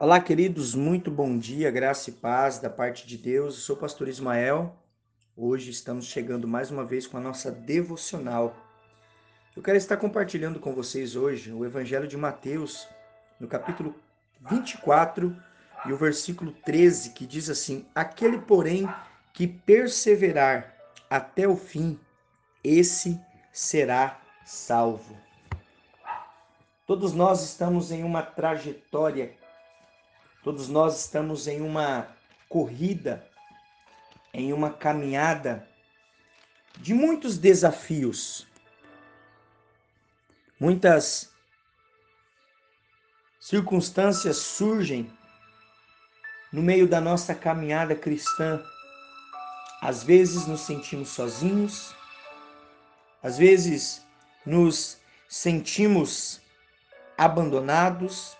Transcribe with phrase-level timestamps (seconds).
[0.00, 3.56] Olá, queridos, muito bom dia, graça e paz da parte de Deus.
[3.56, 4.72] Eu sou o pastor Ismael.
[5.36, 8.54] Hoje estamos chegando mais uma vez com a nossa devocional.
[9.56, 12.86] Eu quero estar compartilhando com vocês hoje o Evangelho de Mateus,
[13.40, 13.92] no capítulo
[14.48, 15.36] 24
[15.86, 18.88] e o versículo 13, que diz assim: Aquele, porém,
[19.34, 20.76] que perseverar
[21.10, 21.98] até o fim,
[22.62, 23.20] esse
[23.52, 25.16] será salvo.
[26.86, 29.36] Todos nós estamos em uma trajetória
[30.42, 32.08] Todos nós estamos em uma
[32.48, 33.28] corrida,
[34.32, 35.68] em uma caminhada
[36.78, 38.46] de muitos desafios,
[40.60, 41.32] muitas
[43.40, 45.10] circunstâncias surgem
[46.52, 48.62] no meio da nossa caminhada cristã.
[49.80, 51.94] Às vezes nos sentimos sozinhos,
[53.22, 54.06] às vezes
[54.46, 56.40] nos sentimos
[57.16, 58.37] abandonados,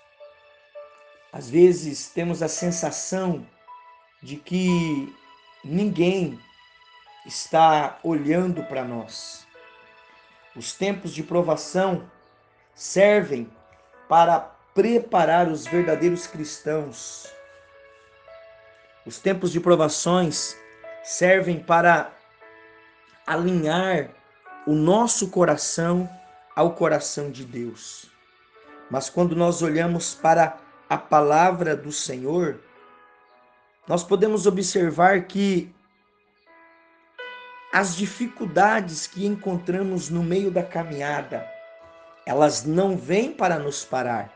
[1.33, 3.47] às vezes temos a sensação
[4.23, 5.15] de que
[5.65, 6.39] ninguém
[7.27, 9.47] está olhando para nós.
[10.57, 12.11] Os tempos de provação
[12.75, 13.51] servem
[14.09, 14.41] para
[14.75, 17.31] preparar os verdadeiros cristãos.
[19.05, 20.57] Os tempos de provações
[21.03, 22.13] servem para
[23.27, 24.11] alinhar
[24.67, 26.09] o nosso coração
[26.57, 28.11] ao coração de Deus.
[28.91, 32.59] Mas quando nós olhamos para a palavra do Senhor,
[33.87, 35.75] nós podemos observar que
[37.73, 41.47] as dificuldades que encontramos no meio da caminhada,
[42.27, 44.33] elas não vêm para nos parar,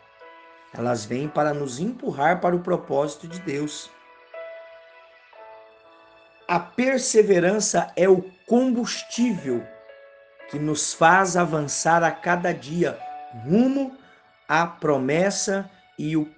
[0.73, 3.91] elas vêm para nos empurrar para o propósito de Deus.
[6.47, 9.67] A perseverança é o combustível
[10.50, 12.98] que nos faz avançar a cada dia
[13.47, 13.97] rumo
[14.47, 16.30] à promessa e o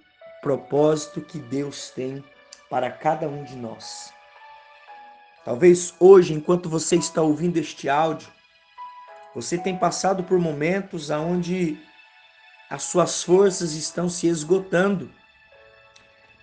[0.44, 2.22] propósito que Deus tem
[2.68, 4.12] para cada um de nós.
[5.42, 8.28] Talvez hoje, enquanto você está ouvindo este áudio,
[9.34, 11.78] você tem passado por momentos onde
[12.68, 15.10] as suas forças estão se esgotando.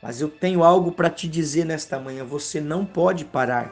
[0.01, 3.71] Mas eu tenho algo para te dizer nesta manhã: você não pode parar.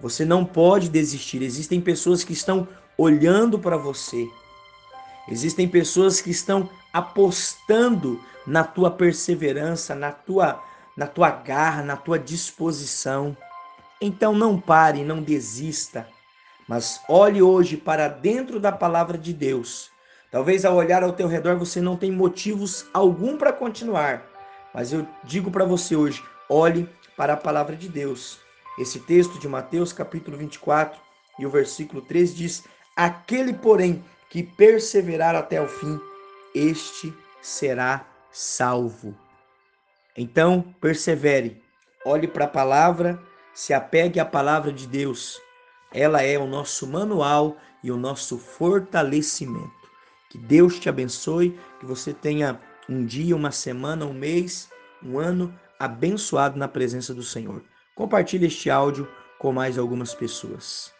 [0.00, 1.40] Você não pode desistir.
[1.40, 2.66] Existem pessoas que estão
[2.98, 4.26] olhando para você.
[5.28, 10.62] Existem pessoas que estão apostando na tua perseverança, na tua,
[10.96, 13.36] na tua garra, na tua disposição.
[14.00, 16.06] Então não pare, não desista,
[16.68, 19.90] mas olhe hoje para dentro da palavra de Deus.
[20.30, 24.24] Talvez ao olhar ao teu redor você não tenha motivos algum para continuar,
[24.74, 28.40] mas eu digo para você hoje, olhe para a palavra de Deus.
[28.78, 31.00] Esse texto de Mateus capítulo 24
[31.38, 32.64] e o versículo 3 diz:
[32.96, 35.96] Aquele, porém, que perseverar até o fim,
[36.52, 39.16] este será salvo.
[40.16, 41.62] Então, persevere,
[42.04, 43.22] olhe para a palavra,
[43.54, 45.40] se apegue à palavra de Deus.
[45.92, 49.70] Ela é o nosso manual e o nosso fortalecimento.
[50.28, 54.68] Que Deus te abençoe, que você tenha um dia, uma semana, um mês,
[55.00, 57.62] um ano abençoado na presença do Senhor.
[57.94, 59.08] Compartilhe este áudio
[59.38, 60.93] com mais algumas pessoas.